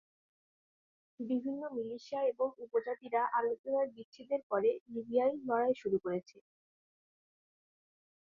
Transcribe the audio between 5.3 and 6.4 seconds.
লড়াই শুরু করেছে।